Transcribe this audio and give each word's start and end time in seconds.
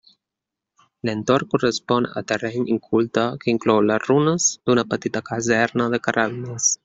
L'entorn 1.07 1.49
correspon 1.51 2.07
a 2.19 2.23
terreny 2.31 2.65
inculte 2.75 3.27
que 3.43 3.53
inclou 3.55 3.77
les 3.91 4.03
runes 4.07 4.49
d'una 4.71 4.87
petita 4.95 5.23
caserna 5.31 5.91
de 5.97 6.03
carrabiners. 6.09 6.73